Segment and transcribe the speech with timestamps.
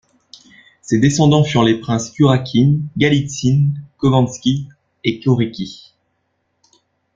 [0.81, 4.67] Ses descendants furent les Princes Kurakin, Galitzine, Khovansky
[5.03, 5.93] et Korecki.